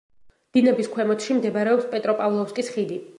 დინების 0.57 0.89
ქვემოთში 0.95 1.37
მდებარეობს 1.41 1.87
პეტროპავლოვსკის 1.95 2.77
ხიდი. 2.79 3.03